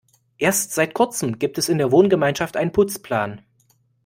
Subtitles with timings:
[0.39, 3.43] Erst seit Kurzem gibt es in der Wohngemeinschaft einen Putzplan.